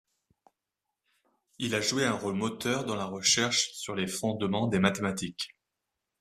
Il 1.59 1.75
a 1.75 1.81
joué 1.81 2.05
un 2.05 2.13
rôle 2.15 2.33
moteur 2.33 2.85
dans 2.85 2.95
la 2.95 3.05
recherche 3.05 3.69
sur 3.75 3.93
les 3.93 4.07
fondements 4.07 4.65
des 4.65 4.79
mathématiques. 4.79 5.55